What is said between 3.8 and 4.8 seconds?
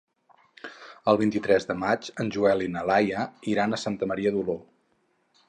Santa Maria d'Oló.